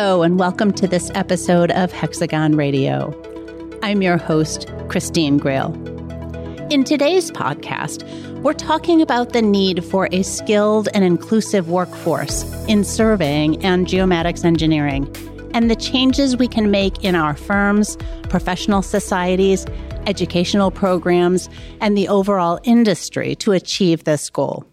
[0.00, 3.12] Hello, and welcome to this episode of Hexagon Radio.
[3.82, 5.74] I'm your host, Christine Grahl.
[6.70, 8.04] In today's podcast,
[8.40, 14.44] we're talking about the need for a skilled and inclusive workforce in surveying and geomatics
[14.44, 15.12] engineering,
[15.52, 17.96] and the changes we can make in our firms,
[18.28, 19.66] professional societies,
[20.06, 24.64] educational programs, and the overall industry to achieve this goal.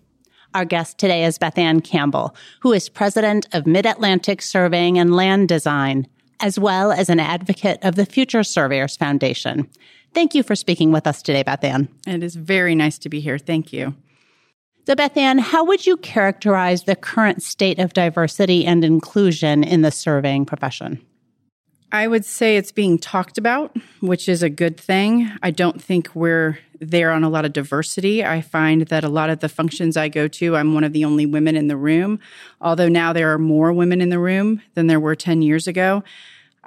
[0.56, 5.14] Our guest today is Beth Ann Campbell, who is president of Mid Atlantic Surveying and
[5.14, 6.08] Land Design,
[6.40, 9.70] as well as an advocate of the Future Surveyors Foundation.
[10.14, 11.90] Thank you for speaking with us today, Beth Ann.
[12.08, 13.38] It is very nice to be here.
[13.38, 13.96] Thank you.
[14.88, 19.82] So, Beth Ann, how would you characterize the current state of diversity and inclusion in
[19.82, 21.06] the surveying profession?
[21.92, 25.32] I would say it's being talked about, which is a good thing.
[25.42, 28.26] I don't think we're there on a lot of diversity.
[28.26, 31.06] I find that a lot of the functions I go to, I'm one of the
[31.06, 32.20] only women in the room.
[32.60, 36.04] Although now there are more women in the room than there were 10 years ago.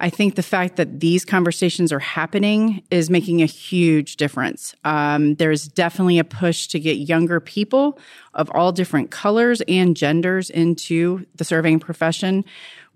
[0.00, 4.72] I think the fact that these conversations are happening is making a huge difference.
[4.84, 7.98] Um, there's definitely a push to get younger people
[8.32, 12.44] of all different colors and genders into the surveying profession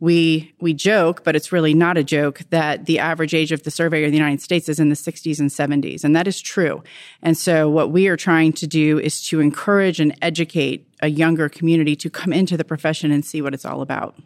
[0.03, 3.71] we we joke, but it's really not a joke that the average age of the
[3.71, 6.83] surveyor in the United States is in the 60s and 70s, and that is true.
[7.23, 11.49] And so, what we are trying to do is to encourage and educate a younger
[11.49, 14.17] community to come into the profession and see what it's all about.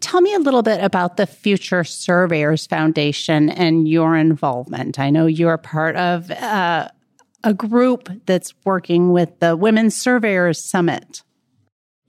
[0.00, 4.98] Tell me a little bit about the Future Surveyors Foundation and your involvement.
[4.98, 6.88] I know you're part of uh,
[7.42, 11.22] a group that's working with the Women's Surveyors Summit.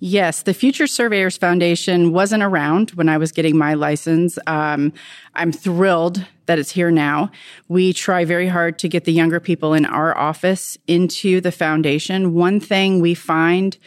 [0.03, 4.39] Yes, the Future Surveyors Foundation wasn't around when I was getting my license.
[4.47, 4.93] Um,
[5.35, 7.29] I'm thrilled that it's here now.
[7.67, 12.33] We try very hard to get the younger people in our office into the foundation.
[12.33, 13.77] One thing we find,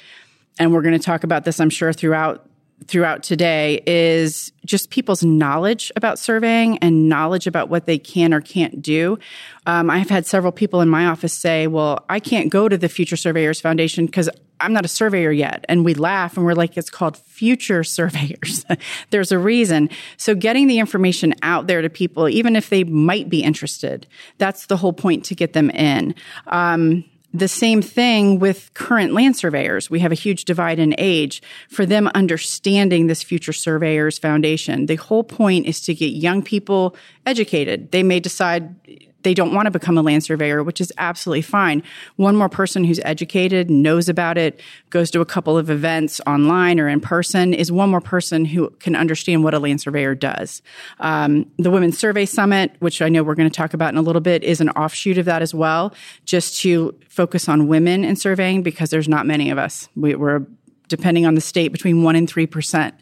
[0.56, 2.48] and we're going to talk about this, I'm sure, throughout
[2.86, 8.40] throughout today is just people's knowledge about surveying and knowledge about what they can or
[8.40, 9.18] can't do.
[9.66, 12.88] Um, I've had several people in my office say, Well, I can't go to the
[12.88, 14.28] Future Surveyors Foundation because
[14.60, 15.64] I'm not a surveyor yet.
[15.68, 18.64] And we laugh and we're like, It's called Future Surveyors.
[19.10, 19.88] There's a reason.
[20.16, 24.06] So getting the information out there to people, even if they might be interested,
[24.38, 26.14] that's the whole point to get them in.
[26.48, 27.04] Um,
[27.34, 29.90] the same thing with current land surveyors.
[29.90, 34.86] We have a huge divide in age for them understanding this future surveyors foundation.
[34.86, 36.94] The whole point is to get young people
[37.26, 37.90] educated.
[37.90, 38.74] They may decide
[39.24, 41.82] they don't want to become a land surveyor, which is absolutely fine.
[42.16, 46.78] One more person who's educated, knows about it, goes to a couple of events online
[46.78, 50.62] or in person is one more person who can understand what a land surveyor does.
[51.00, 54.02] Um, the Women's Survey Summit, which I know we're going to talk about in a
[54.02, 55.92] little bit, is an offshoot of that as well,
[56.24, 59.88] just to focus on women in surveying because there's not many of us.
[59.96, 60.46] We, we're
[60.88, 62.94] depending on the state, between one and three percent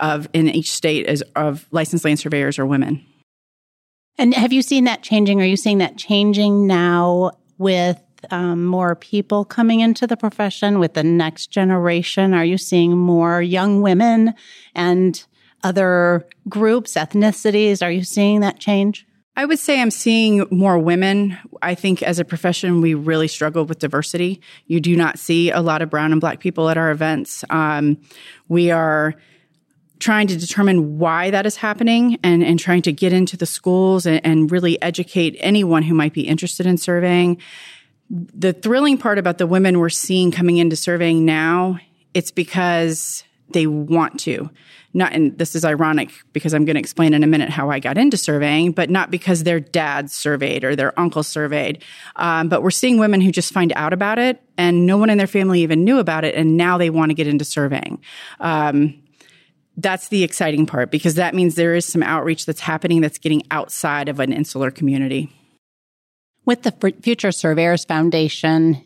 [0.00, 3.04] of in each state is of licensed land surveyors are women.
[4.18, 5.40] And have you seen that changing?
[5.40, 10.94] Are you seeing that changing now with um, more people coming into the profession with
[10.94, 12.34] the next generation?
[12.34, 14.34] Are you seeing more young women
[14.74, 15.24] and
[15.62, 17.80] other groups, ethnicities?
[17.80, 19.06] Are you seeing that change?
[19.36, 21.38] I would say I'm seeing more women.
[21.62, 24.40] I think as a profession, we really struggle with diversity.
[24.66, 27.44] You do not see a lot of brown and black people at our events.
[27.48, 27.98] Um,
[28.48, 29.14] we are
[29.98, 34.06] trying to determine why that is happening and, and trying to get into the schools
[34.06, 37.38] and, and really educate anyone who might be interested in surveying.
[38.10, 41.78] The thrilling part about the women we're seeing coming into surveying now,
[42.14, 44.50] it's because they want to.
[44.94, 47.78] Not, and this is ironic because I'm going to explain in a minute how I
[47.78, 51.84] got into surveying, but not because their dad surveyed or their uncle surveyed.
[52.16, 55.18] Um, but we're seeing women who just find out about it and no one in
[55.18, 58.00] their family even knew about it, and now they want to get into surveying.
[58.40, 59.02] Um,
[59.78, 63.42] that's the exciting part because that means there is some outreach that's happening that's getting
[63.50, 65.32] outside of an insular community.
[66.44, 68.82] With the Future Surveyors Foundation,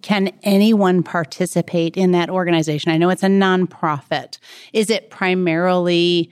[0.00, 2.92] can anyone participate in that organization?
[2.92, 4.38] I know it's a nonprofit.
[4.72, 6.30] Is it primarily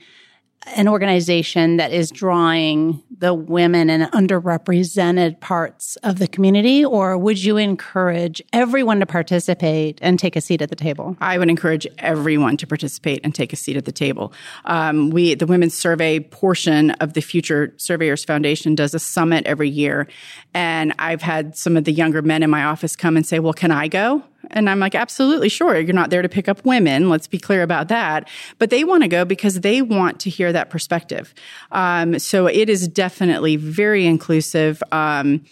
[0.75, 7.41] an organization that is drawing the women and underrepresented parts of the community, or would
[7.41, 11.15] you encourage everyone to participate and take a seat at the table?
[11.21, 14.33] I would encourage everyone to participate and take a seat at the table.
[14.65, 19.69] Um, we, the Women's Survey portion of the Future Surveyors Foundation, does a summit every
[19.69, 20.07] year,
[20.53, 23.53] and I've had some of the younger men in my office come and say, "Well,
[23.53, 25.79] can I go?" And I'm like, absolutely sure.
[25.79, 27.09] You're not there to pick up women.
[27.09, 28.29] Let's be clear about that.
[28.59, 31.33] But they want to go because they want to hear that perspective.
[31.71, 34.83] Um, so it is definitely very inclusive.
[34.91, 35.45] Um,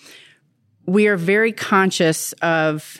[0.85, 2.97] we are very conscious of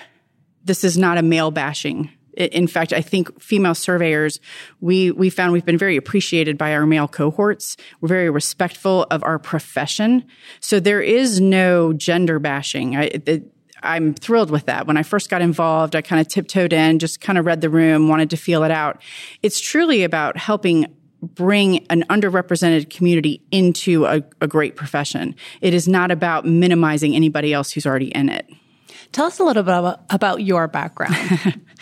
[0.63, 4.39] this is not a male bashing in fact, I think female surveyors,
[4.79, 7.77] we, we found we've been very appreciated by our male cohorts.
[7.99, 10.25] We're very respectful of our profession.
[10.59, 12.95] So there is no gender bashing.
[12.95, 13.41] I,
[13.83, 14.88] I'm thrilled with that.
[14.88, 17.69] When I first got involved, I kind of tiptoed in, just kind of read the
[17.69, 19.01] room, wanted to feel it out.
[19.42, 20.86] It's truly about helping
[21.22, 25.36] bring an underrepresented community into a, a great profession.
[25.62, 28.48] It is not about minimizing anybody else who's already in it.
[29.11, 31.15] Tell us a little bit about, about your background.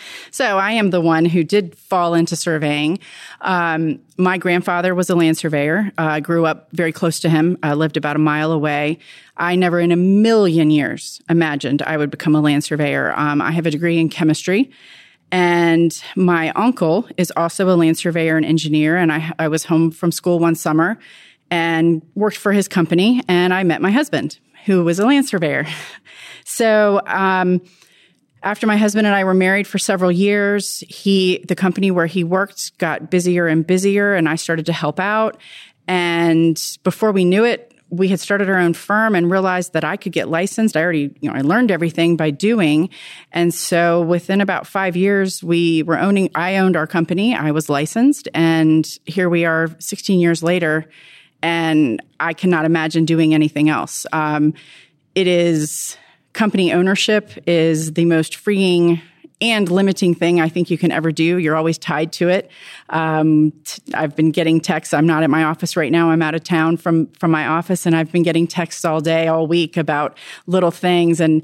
[0.30, 2.98] so, I am the one who did fall into surveying.
[3.40, 5.92] Um, my grandfather was a land surveyor.
[5.98, 8.98] Uh, I grew up very close to him, I lived about a mile away.
[9.36, 13.18] I never in a million years imagined I would become a land surveyor.
[13.18, 14.70] Um, I have a degree in chemistry.
[15.32, 18.96] And my uncle is also a land surveyor and engineer.
[18.96, 20.98] And I, I was home from school one summer
[21.50, 23.22] and worked for his company.
[23.28, 25.66] And I met my husband, who was a land surveyor.
[26.44, 27.60] So, um,
[28.42, 32.24] after my husband and I were married for several years, he, the company where he
[32.24, 35.36] worked got busier and busier and I started to help out.
[35.86, 39.96] And before we knew it, we had started our own firm and realized that I
[39.96, 40.76] could get licensed.
[40.76, 42.88] I already, you know, I learned everything by doing.
[43.32, 47.34] And so within about five years, we were owning, I owned our company.
[47.34, 50.88] I was licensed and here we are 16 years later.
[51.42, 54.06] And I cannot imagine doing anything else.
[54.12, 54.54] Um,
[55.14, 55.96] it is,
[56.32, 59.00] company ownership is the most freeing
[59.40, 61.38] and limiting thing I think you can ever do.
[61.38, 62.50] You're always tied to it.
[62.90, 64.92] Um, t- I've been getting texts.
[64.92, 66.10] I'm not at my office right now.
[66.10, 69.28] I'm out of town from from my office, and I've been getting texts all day,
[69.28, 71.42] all week about little things, and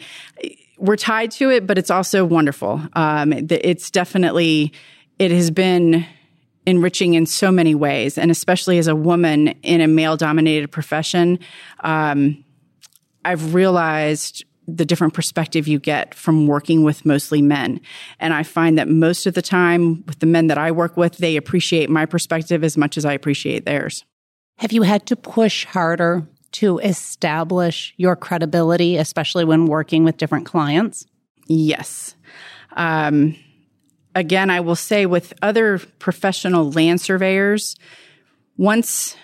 [0.77, 1.67] we're tied to it.
[1.67, 2.83] But it's also wonderful.
[2.93, 4.73] Um, it's definitely
[5.19, 6.07] it has been
[6.67, 11.39] enriching in so many ways, and especially as a woman in a male dominated profession.
[11.81, 12.45] Um,
[13.25, 17.81] I've realized the different perspective you get from working with mostly men.
[18.19, 21.19] And I find that most of the time with the men that I work with,
[21.19, 24.05] they appreciate my perspective as much as I appreciate theirs.
[24.59, 30.47] Have you had to push harder to establish your credibility, especially when working with different
[30.47, 31.07] clients?
[31.47, 32.17] Yes.
[32.77, 33.37] Um,
[34.17, 37.77] again, I will say with other professional land surveyors,
[38.57, 39.15] once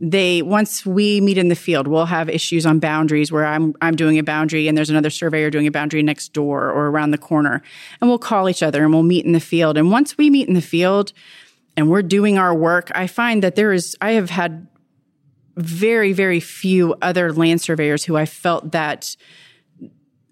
[0.00, 3.94] they once we meet in the field, we'll have issues on boundaries where I'm I'm
[3.94, 7.18] doing a boundary and there's another surveyor doing a boundary next door or around the
[7.18, 7.62] corner,
[8.00, 9.76] and we'll call each other and we'll meet in the field.
[9.76, 11.12] And once we meet in the field
[11.76, 14.66] and we're doing our work, I find that there is I have had
[15.56, 19.16] very very few other land surveyors who I felt that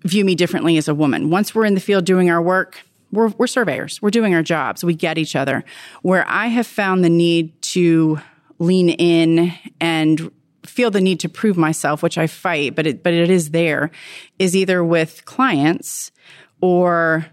[0.04, 1.28] view me differently as a woman.
[1.28, 2.82] Once we're in the field doing our work,
[3.12, 4.00] we're, we're surveyors.
[4.02, 4.84] We're doing our jobs.
[4.84, 5.64] We get each other.
[6.02, 8.18] Where I have found the need to
[8.58, 10.30] lean in and
[10.66, 13.90] feel the need to prove myself, which I fight, but it, but it is there,
[14.38, 16.12] is either with clients
[16.60, 17.26] or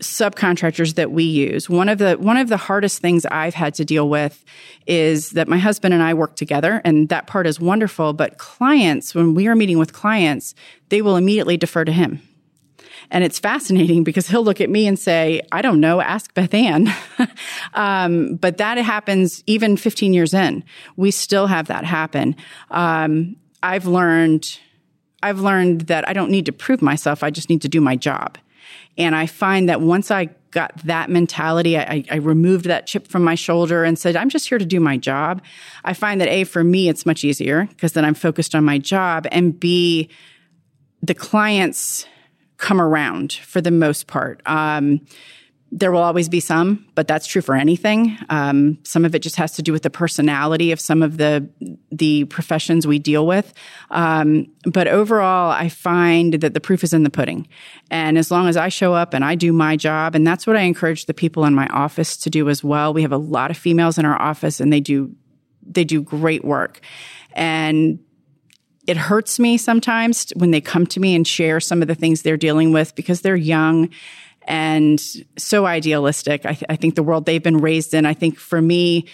[0.00, 1.70] subcontractors that we use.
[1.70, 4.44] One of the one of the hardest things I've had to deal with
[4.86, 9.14] is that my husband and I work together and that part is wonderful, but clients
[9.14, 10.54] when we are meeting with clients,
[10.90, 12.20] they will immediately defer to him.
[13.10, 16.54] And it's fascinating because he'll look at me and say, I don't know, ask Beth
[16.54, 16.92] Ann.
[17.74, 20.64] um, but that happens even 15 years in.
[20.96, 22.36] We still have that happen.
[22.70, 24.58] Um, I've learned,
[25.22, 27.22] I've learned that I don't need to prove myself.
[27.22, 28.38] I just need to do my job.
[28.98, 33.22] And I find that once I got that mentality, I, I, removed that chip from
[33.22, 35.42] my shoulder and said, I'm just here to do my job.
[35.84, 38.78] I find that A, for me, it's much easier because then I'm focused on my
[38.78, 39.26] job.
[39.30, 40.08] And B,
[41.02, 42.06] the clients
[42.58, 44.40] come around for the most part.
[44.46, 45.00] Um,
[45.72, 48.16] there will always be some, but that's true for anything.
[48.30, 51.48] Um, some of it just has to do with the personality of some of the
[51.90, 53.52] the professions we deal with.
[53.90, 57.48] Um, but overall, I find that the proof is in the pudding.
[57.90, 60.56] And as long as I show up and I do my job, and that's what
[60.56, 62.94] I encourage the people in my office to do as well.
[62.94, 65.14] We have a lot of females in our office, and they do
[65.62, 66.80] they do great work.
[67.32, 67.98] And
[68.86, 72.22] it hurts me sometimes when they come to me and share some of the things
[72.22, 73.90] they're dealing with because they're young
[74.46, 75.02] and
[75.36, 76.46] so idealistic.
[76.46, 78.06] I, th- I, think the world they've been raised in.
[78.06, 79.06] I think for me,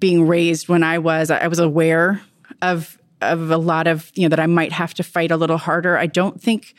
[0.00, 2.22] being raised when I was, I was aware
[2.60, 5.58] of of a lot of you know that I might have to fight a little
[5.58, 5.96] harder.
[5.96, 6.74] I don't think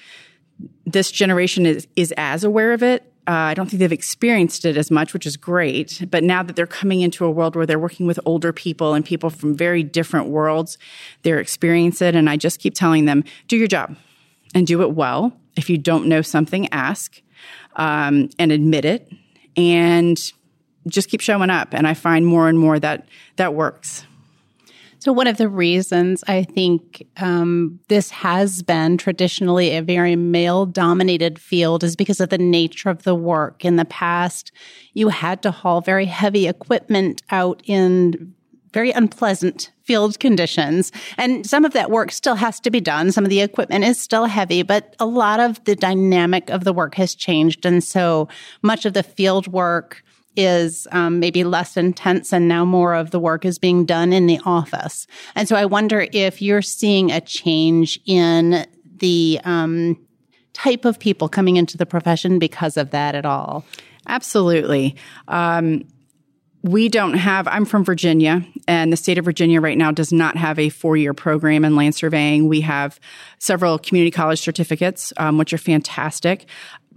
[0.86, 3.13] this generation is is as aware of it.
[3.26, 6.06] Uh, I don't think they've experienced it as much, which is great.
[6.12, 9.06] But now that they're coming into a world where they're working with older people and
[9.06, 10.78] people from very different worlds,
[11.22, 12.16] they're experiencing it.
[12.16, 13.96] And I just keep telling them, do your job
[14.54, 15.32] and do it well.
[15.56, 17.22] If you don't know something, ask
[17.76, 19.12] um, and admit it,
[19.56, 20.20] and
[20.88, 21.74] just keep showing up.
[21.74, 24.06] And I find more and more that that works.
[25.04, 30.66] So, one of the reasons I think um, this has been traditionally a very male
[30.66, 33.66] dominated field is because of the nature of the work.
[33.66, 34.54] In the past,
[34.94, 38.34] you had to haul very heavy equipment out in
[38.72, 40.94] very unpleasant field conditions.
[41.18, 43.12] And some of that work still has to be done.
[43.12, 46.72] Some of the equipment is still heavy, but a lot of the dynamic of the
[46.72, 47.66] work has changed.
[47.66, 48.30] And so
[48.62, 50.02] much of the field work
[50.36, 54.26] is um, maybe less intense and now more of the work is being done in
[54.26, 55.08] the office.
[55.36, 58.66] And so I wonder if you're seeing a change in
[58.98, 59.98] the um,
[60.54, 63.66] type of people coming into the profession because of that at all.
[64.08, 64.96] Absolutely.
[65.28, 65.86] Um,
[66.64, 70.38] we don't have, I'm from Virginia, and the state of Virginia right now does not
[70.38, 72.48] have a four year program in land surveying.
[72.48, 73.02] We have
[73.38, 76.46] several community college certificates, um, which are fantastic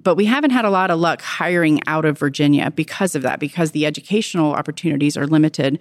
[0.07, 3.41] but we haven't had a lot of luck hiring out of Virginia because of that,
[3.41, 5.81] because the educational opportunities are limited.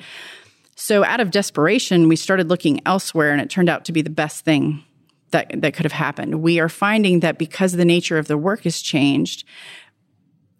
[0.76, 4.10] So, out of desperation, we started looking elsewhere, and it turned out to be the
[4.10, 4.84] best thing
[5.30, 6.42] that, that could have happened.
[6.42, 9.44] We are finding that because the nature of the work has changed,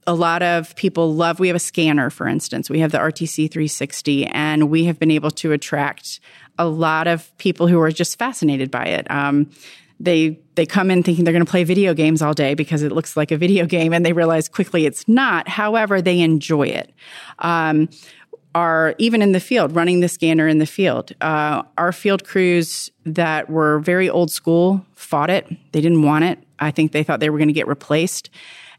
[0.06, 3.50] a lot of people love, we have a scanner, for instance, we have the RTC
[3.52, 6.20] 360, and we have been able to attract
[6.60, 9.10] a lot of people who are just fascinated by it.
[9.10, 9.50] Um,
[10.00, 12.92] they they come in thinking they're going to play video games all day because it
[12.92, 15.48] looks like a video game, and they realize quickly it's not.
[15.48, 16.92] However, they enjoy it.
[17.40, 17.90] Um,
[18.54, 21.12] are even in the field running the scanner in the field.
[21.20, 25.46] Uh, our field crews that were very old school fought it.
[25.74, 26.40] They didn't want it.
[26.58, 28.30] I think they thought they were going to get replaced,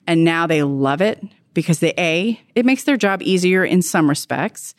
[0.07, 4.09] and now they love it because the a it makes their job easier in some
[4.09, 4.75] respects.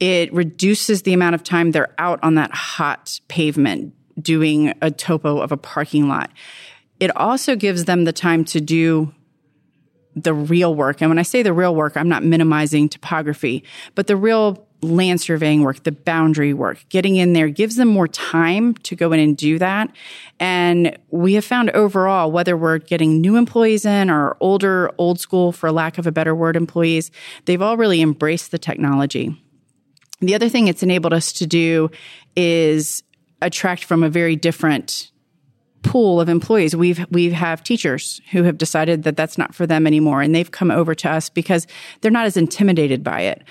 [0.00, 5.38] It reduces the amount of time they're out on that hot pavement doing a topo
[5.38, 6.30] of a parking lot.
[6.98, 9.12] It also gives them the time to do
[10.14, 11.00] the real work.
[11.00, 15.20] And when I say the real work, I'm not minimizing topography, but the real land
[15.20, 19.20] surveying work, the boundary work, getting in there gives them more time to go in
[19.20, 19.90] and do that.
[20.38, 25.52] And we have found overall, whether we're getting new employees in or older, old school,
[25.52, 27.10] for lack of a better word, employees,
[27.44, 29.40] they've all really embraced the technology.
[30.20, 31.90] The other thing it's enabled us to do
[32.36, 33.02] is
[33.42, 35.10] attract from a very different
[35.82, 36.76] pool of employees.
[36.76, 40.50] We've we have teachers who have decided that that's not for them anymore, and they've
[40.50, 41.66] come over to us because
[42.00, 43.42] they're not as intimidated by it.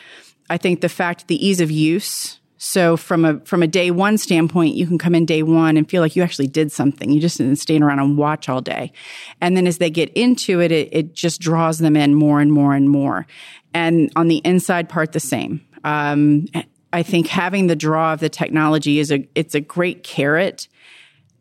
[0.50, 2.40] I think the fact, the ease of use.
[2.62, 5.90] So from a from a day one standpoint, you can come in day one and
[5.90, 7.10] feel like you actually did something.
[7.10, 8.92] You just didn't stand around and watch all day.
[9.40, 12.52] And then as they get into it, it, it just draws them in more and
[12.52, 13.26] more and more.
[13.74, 15.66] And on the inside part, the same.
[15.86, 16.48] Um,
[16.92, 20.68] I think having the draw of the technology is a it's a great carrot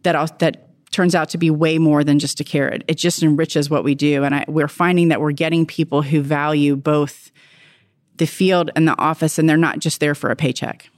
[0.03, 2.85] that that turns out to be way more than just a carrot.
[2.89, 6.23] It just enriches what we do, and I, we're finding that we're getting people who
[6.23, 7.31] value both
[8.17, 10.91] the field and the office, and they're not just there for a paycheck.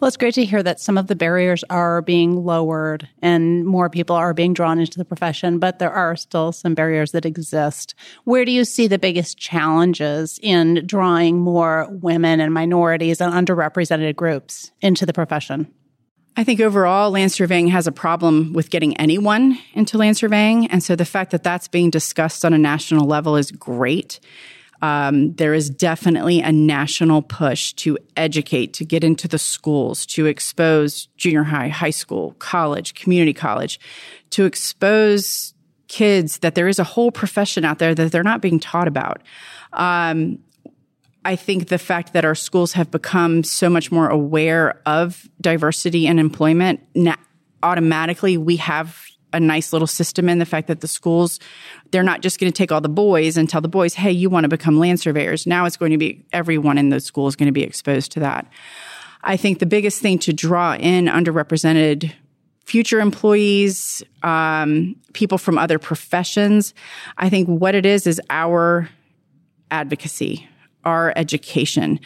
[0.00, 3.88] Well, it's great to hear that some of the barriers are being lowered and more
[3.88, 7.94] people are being drawn into the profession, but there are still some barriers that exist.
[8.24, 14.16] Where do you see the biggest challenges in drawing more women and minorities and underrepresented
[14.16, 15.72] groups into the profession?
[16.38, 20.66] I think overall, land surveying has a problem with getting anyone into land surveying.
[20.66, 24.20] And so the fact that that's being discussed on a national level is great.
[24.82, 30.26] Um, there is definitely a national push to educate, to get into the schools, to
[30.26, 33.80] expose junior high, high school, college, community college,
[34.30, 35.54] to expose
[35.88, 39.22] kids that there is a whole profession out there that they're not being taught about.
[39.72, 40.38] Um,
[41.24, 46.06] I think the fact that our schools have become so much more aware of diversity
[46.06, 47.16] and employment, na-
[47.62, 51.38] automatically we have a nice little system in the fact that the schools
[51.90, 54.30] they're not just going to take all the boys and tell the boys hey you
[54.30, 57.36] want to become land surveyors now it's going to be everyone in the school is
[57.36, 58.46] going to be exposed to that
[59.22, 62.12] i think the biggest thing to draw in underrepresented
[62.64, 66.72] future employees um, people from other professions
[67.18, 68.88] i think what it is is our
[69.70, 70.48] advocacy
[70.86, 71.98] our education.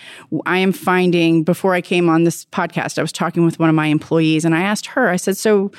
[0.46, 3.74] I am finding before I came on this podcast, I was talking with one of
[3.74, 5.70] my employees and I asked her, I said, So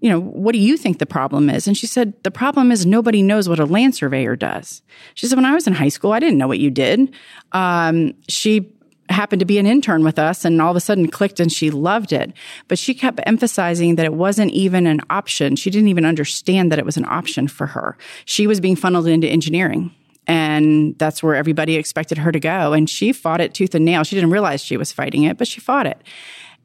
[0.00, 1.66] you know, what do you think the problem is?
[1.66, 4.82] And she said, the problem is nobody knows what a land surveyor does.
[5.14, 7.14] She said, when I was in high school, I didn't know what you did.
[7.52, 8.72] Um, she
[9.08, 11.70] happened to be an intern with us and all of a sudden clicked and she
[11.70, 12.32] loved it.
[12.68, 15.56] But she kept emphasizing that it wasn't even an option.
[15.56, 17.96] She didn't even understand that it was an option for her.
[18.24, 19.94] She was being funneled into engineering.
[20.26, 22.72] And that's where everybody expected her to go.
[22.72, 24.02] And she fought it tooth and nail.
[24.02, 26.02] She didn't realize she was fighting it, but she fought it.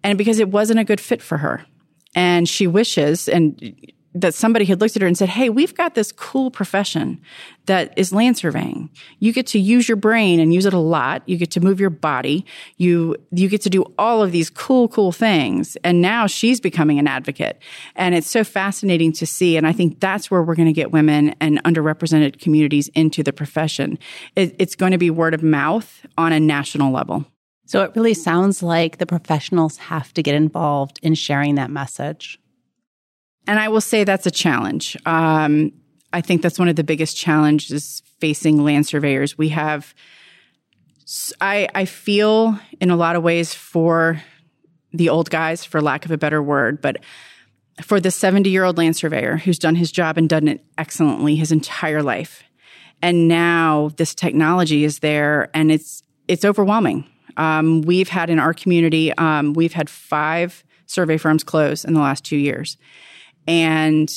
[0.04, 1.64] And because it wasn't a good fit for her
[2.16, 3.76] and she wishes and
[4.14, 7.22] that somebody had looked at her and said, Hey, we've got this cool profession
[7.66, 8.90] that is land surveying.
[9.20, 11.24] You get to use your brain and use it a lot.
[11.28, 12.46] You get to move your body.
[12.76, 15.78] You, you get to do all of these cool, cool things.
[15.84, 17.62] And now she's becoming an advocate.
[17.96, 19.56] And it's so fascinating to see.
[19.56, 23.32] And I think that's where we're going to get women and underrepresented communities into the
[23.32, 23.98] profession.
[24.36, 27.26] It, it's going to be word of mouth on a national level.
[27.66, 32.40] So it really sounds like the professionals have to get involved in sharing that message.
[33.48, 34.98] And I will say that's a challenge.
[35.06, 35.72] Um,
[36.14, 39.38] I think that's one of the biggest challenges facing land surveyors.
[39.38, 39.94] We have,
[41.40, 44.22] I, I feel in a lot of ways for
[44.94, 46.98] the old guys, for lack of a better word, but
[47.82, 51.36] for the 70 year old land surveyor who's done his job and done it excellently
[51.36, 52.44] his entire life.
[53.02, 57.06] And now this technology is there and it's, it's overwhelming.
[57.38, 62.00] Um, we've had in our community, um, we've had five survey firms close in the
[62.00, 62.78] last two years.
[63.48, 64.10] And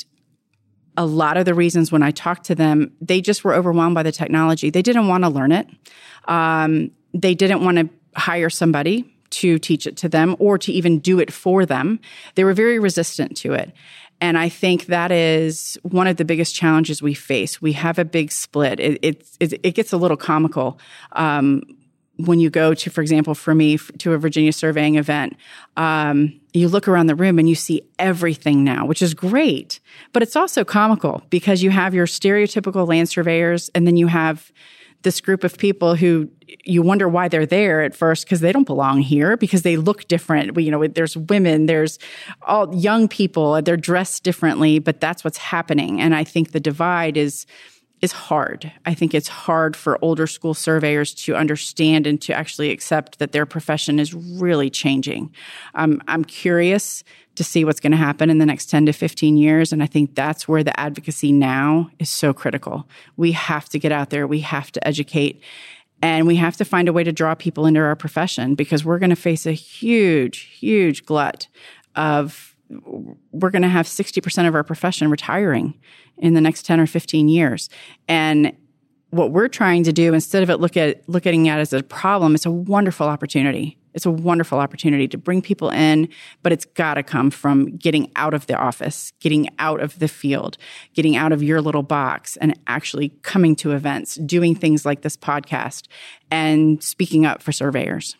[0.96, 4.02] a lot of the reasons when I talked to them, they just were overwhelmed by
[4.02, 4.70] the technology.
[4.70, 5.68] They didn't want to learn it.
[6.26, 11.00] Um, they didn't want to hire somebody to teach it to them or to even
[11.00, 11.98] do it for them.
[12.36, 13.72] They were very resistant to it.
[14.20, 17.60] And I think that is one of the biggest challenges we face.
[17.60, 18.78] We have a big split.
[18.78, 20.78] It, it, it gets a little comical.
[21.12, 21.62] Um,
[22.16, 25.36] when you go to, for example, for me, to a Virginia surveying event,
[25.76, 29.80] um, you look around the room and you see everything now, which is great.
[30.12, 34.52] But it's also comical because you have your stereotypical land surveyors and then you have
[35.02, 36.28] this group of people who
[36.64, 40.08] you wonder why they're there at first because they don't belong here because they look
[40.08, 40.58] different.
[40.58, 41.98] You know, there's women, there's
[42.42, 46.00] all young people, they're dressed differently, but that's what's happening.
[46.00, 47.46] And I think the divide is
[48.04, 48.70] is hard.
[48.84, 53.32] I think it's hard for older school surveyors to understand and to actually accept that
[53.32, 55.34] their profession is really changing.
[55.74, 57.02] Um, I'm curious
[57.36, 59.72] to see what's going to happen in the next 10 to 15 years.
[59.72, 62.86] And I think that's where the advocacy now is so critical.
[63.16, 65.42] We have to get out there, we have to educate.
[66.02, 68.98] And we have to find a way to draw people into our profession because we're
[68.98, 71.48] going to face a huge, huge glut
[71.96, 75.78] of we're going to have 60% of our profession retiring
[76.18, 77.68] in the next 10 or 15 years.
[78.08, 78.56] And
[79.10, 81.82] what we're trying to do instead of it look at looking at it as a
[81.82, 83.78] problem, it's a wonderful opportunity.
[83.94, 86.08] It's a wonderful opportunity to bring people in,
[86.42, 90.08] but it's got to come from getting out of the office, getting out of the
[90.08, 90.58] field,
[90.94, 95.16] getting out of your little box and actually coming to events, doing things like this
[95.16, 95.86] podcast
[96.28, 98.16] and speaking up for surveyors.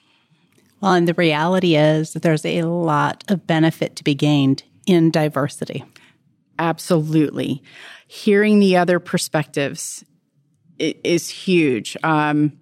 [0.84, 5.10] Well, and the reality is that there's a lot of benefit to be gained in
[5.10, 5.82] diversity.
[6.58, 7.62] Absolutely.
[8.06, 10.04] Hearing the other perspectives
[10.78, 11.96] is huge.
[12.04, 12.60] Um,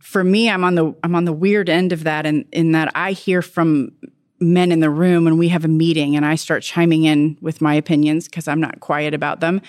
[0.00, 2.92] for me, I'm on the I'm on the weird end of that, in, in that
[2.94, 3.92] I hear from
[4.38, 7.62] men in the room when we have a meeting, and I start chiming in with
[7.62, 9.62] my opinions because I'm not quiet about them.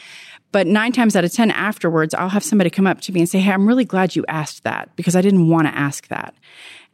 [0.51, 3.29] But nine times out of ten afterwards, I'll have somebody come up to me and
[3.29, 6.35] say, "Hey, I'm really glad you asked that because I didn't want to ask that."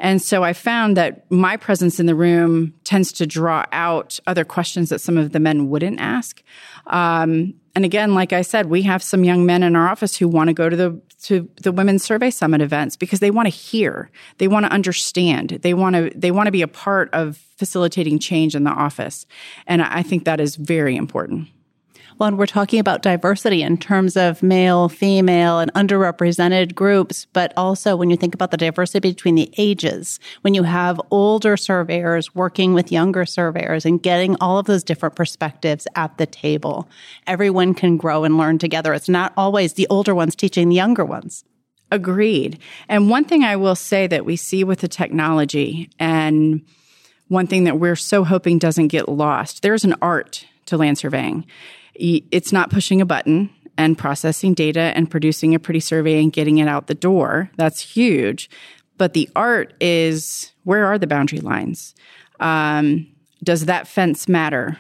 [0.02, 4.44] And so I found that my presence in the room tends to draw out other
[4.44, 6.42] questions that some of the men wouldn't ask.
[6.88, 10.28] Um, and again, like I said, we have some young men in our office who
[10.28, 13.52] want to go to the to the Women's Survey Summit events because they want to
[13.52, 14.10] hear,
[14.40, 18.18] they want to understand, they want to they want to be a part of facilitating
[18.18, 19.28] change in the office,
[19.68, 21.48] and I think that is very important.
[22.24, 27.96] And we're talking about diversity in terms of male, female, and underrepresented groups, but also
[27.96, 32.74] when you think about the diversity between the ages, when you have older surveyors working
[32.74, 36.88] with younger surveyors and getting all of those different perspectives at the table,
[37.28, 38.94] everyone can grow and learn together.
[38.94, 41.44] It's not always the older ones teaching the younger ones.
[41.90, 42.60] Agreed.
[42.88, 46.62] And one thing I will say that we see with the technology and
[47.28, 51.46] one thing that we're so hoping doesn't get lost, there's an art to land surveying
[51.96, 56.58] it's not pushing a button and processing data and producing a pretty survey and getting
[56.58, 57.50] it out the door.
[57.58, 58.50] That's huge.
[58.98, 61.96] But the art is where are the boundary lines?
[62.40, 63.08] Um,
[63.44, 64.78] does that fence matter?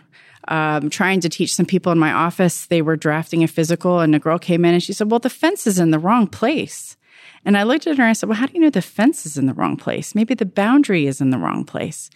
[0.47, 4.13] Um, trying to teach some people in my office, they were drafting a physical, and
[4.15, 6.97] a girl came in and she said, Well, the fence is in the wrong place.
[7.43, 9.25] And I looked at her and I said, Well, how do you know the fence
[9.25, 10.13] is in the wrong place?
[10.13, 12.09] Maybe the boundary is in the wrong place.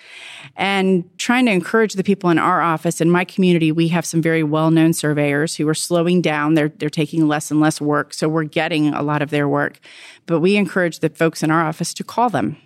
[0.55, 4.21] And trying to encourage the people in our office, in my community, we have some
[4.21, 6.53] very well known surveyors who are slowing down.
[6.53, 8.13] They're, they're taking less and less work.
[8.13, 9.79] So we're getting a lot of their work.
[10.27, 12.57] But we encourage the folks in our office to call them.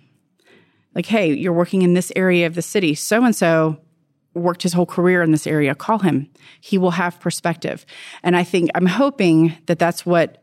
[0.94, 2.94] Like, hey, you're working in this area of the city.
[2.94, 3.80] So and so
[4.34, 5.74] worked his whole career in this area.
[5.74, 6.28] Call him.
[6.60, 7.86] He will have perspective.
[8.22, 10.39] And I think I'm hoping that that's what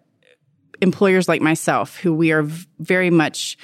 [0.82, 2.44] employers like myself, who we are
[2.80, 3.58] very much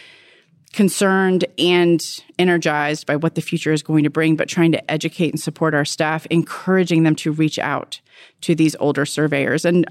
[0.73, 2.02] concerned and
[2.39, 5.76] energized by what the future is going to bring, but trying to educate and support
[5.76, 8.02] our staff, encouraging them to reach out
[8.41, 9.65] to these older surveyors.
[9.65, 9.86] And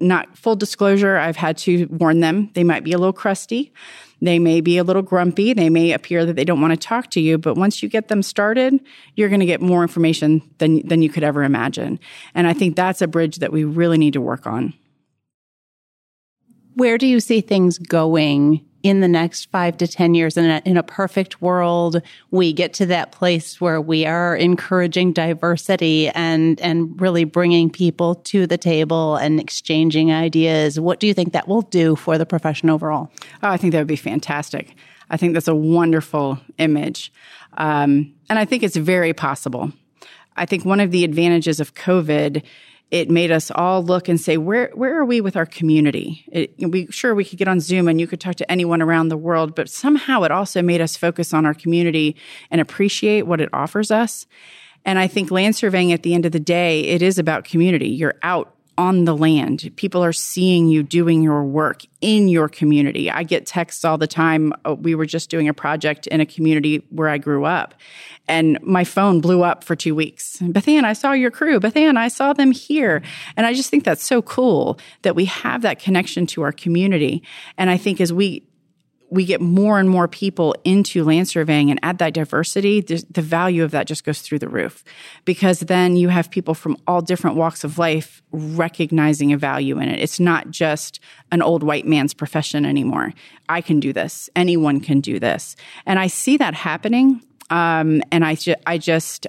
[0.00, 3.72] not full disclosure, I've had to warn them they might be a little crusty.
[4.20, 5.52] They may be a little grumpy.
[5.52, 8.08] They may appear that they don't want to talk to you, but once you get
[8.08, 8.80] them started,
[9.14, 12.00] you're going to get more information than, than you could ever imagine.
[12.34, 14.74] And I think that's a bridge that we really need to work on.
[16.78, 20.62] Where do you see things going in the next five to 10 years in a,
[20.64, 26.60] in a perfect world, we get to that place where we are encouraging diversity and,
[26.60, 30.78] and really bringing people to the table and exchanging ideas.
[30.78, 33.10] What do you think that will do for the profession overall?
[33.42, 34.76] Oh, I think that would be fantastic.
[35.10, 37.12] I think that's a wonderful image.
[37.54, 39.72] Um, and I think it's very possible.
[40.36, 42.44] I think one of the advantages of COVID
[42.90, 46.24] it made us all look and say, where where are we with our community?
[46.32, 49.08] It, we sure we could get on Zoom and you could talk to anyone around
[49.08, 52.16] the world, but somehow it also made us focus on our community
[52.50, 54.26] and appreciate what it offers us.
[54.84, 57.88] And I think land surveying at the end of the day, it is about community.
[57.88, 59.70] You're out on the land.
[59.76, 63.10] People are seeing you doing your work in your community.
[63.10, 64.52] I get texts all the time.
[64.64, 67.74] Oh, we were just doing a project in a community where I grew up,
[68.28, 70.38] and my phone blew up for two weeks.
[70.40, 71.58] Bethann, I saw your crew.
[71.58, 73.02] Bethann, I saw them here.
[73.36, 77.22] And I just think that's so cool that we have that connection to our community.
[77.56, 78.44] And I think as we
[79.10, 83.64] we get more and more people into land surveying and add that diversity, the value
[83.64, 84.84] of that just goes through the roof.
[85.24, 89.88] Because then you have people from all different walks of life recognizing a value in
[89.88, 89.98] it.
[89.98, 91.00] It's not just
[91.32, 93.12] an old white man's profession anymore.
[93.48, 94.28] I can do this.
[94.36, 95.56] Anyone can do this.
[95.86, 97.22] And I see that happening.
[97.50, 99.26] Um, and I, ju- I just,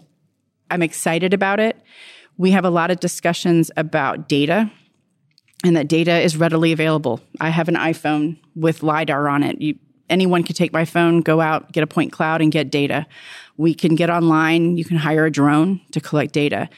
[0.69, 1.81] I'm excited about it.
[2.37, 4.71] We have a lot of discussions about data
[5.63, 7.19] and that data is readily available.
[7.39, 9.61] I have an iPhone with LiDAR on it.
[9.61, 9.75] You,
[10.09, 13.05] anyone can take my phone, go out, get a point cloud, and get data.
[13.57, 14.77] We can get online.
[14.77, 16.69] You can hire a drone to collect data.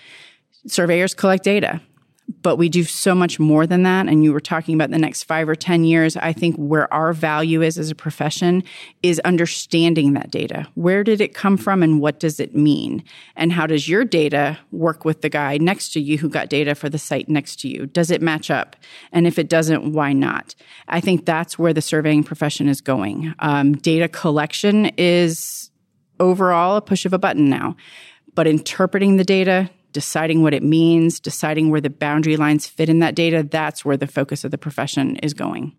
[0.65, 1.81] Surveyors collect data
[2.41, 4.07] but we do so much more than that.
[4.07, 6.15] And you were talking about the next five or 10 years.
[6.17, 8.63] I think where our value is as a profession
[9.03, 10.67] is understanding that data.
[10.75, 13.03] Where did it come from and what does it mean?
[13.35, 16.75] And how does your data work with the guy next to you who got data
[16.75, 17.85] for the site next to you?
[17.85, 18.75] Does it match up?
[19.11, 20.55] And if it doesn't, why not?
[20.87, 23.33] I think that's where the surveying profession is going.
[23.39, 25.71] Um, data collection is
[26.19, 27.75] overall a push of a button now.
[28.33, 32.99] But interpreting the data, deciding what it means, deciding where the boundary lines fit in
[32.99, 35.75] that data, that's where the focus of the profession is going.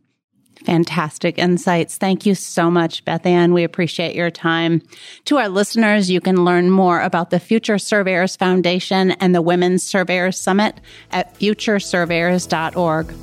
[0.64, 1.96] Fantastic insights.
[1.96, 3.53] Thank you so much, Beth Ann.
[3.53, 4.83] We appreciate your time.
[5.25, 9.83] To our listeners, you can learn more about the Future Surveyors Foundation and the Women's
[9.83, 13.14] Surveyors Summit at futuresurveyors.org.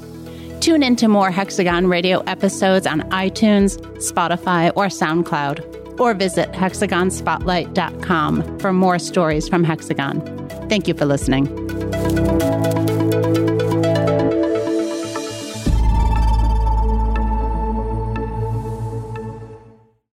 [0.61, 8.73] Tune into more Hexagon Radio episodes on iTunes, Spotify, or SoundCloud, or visit hexagonspotlight.com for
[8.73, 10.21] more stories from Hexagon.
[10.69, 11.47] Thank you for listening.